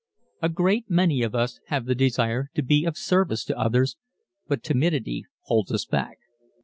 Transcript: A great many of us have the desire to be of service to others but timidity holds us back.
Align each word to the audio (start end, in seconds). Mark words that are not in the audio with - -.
A 0.41 0.49
great 0.49 0.89
many 0.89 1.21
of 1.21 1.35
us 1.35 1.59
have 1.67 1.85
the 1.85 1.93
desire 1.93 2.49
to 2.55 2.63
be 2.63 2.85
of 2.85 2.97
service 2.97 3.45
to 3.45 3.55
others 3.59 3.97
but 4.47 4.63
timidity 4.63 5.25
holds 5.43 5.71
us 5.71 5.85
back. 5.85 6.17